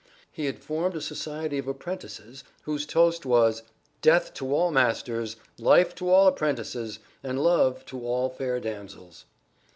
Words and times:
He 0.31 0.45
had 0.47 0.63
formed 0.63 0.95
a 0.95 0.99
society 0.99 1.59
of 1.59 1.67
apprentices 1.67 2.43
whose 2.63 2.87
toast 2.87 3.23
was, 3.23 3.61
"Death 4.01 4.33
to 4.33 4.51
all 4.51 4.71
masters, 4.71 5.35
life 5.59 5.93
to 5.93 6.09
all 6.09 6.25
apprentices, 6.25 6.97
and 7.21 7.37
love 7.39 7.85
to 7.85 8.03
all 8.03 8.27
fair 8.27 8.59
damsels!" 8.59 9.25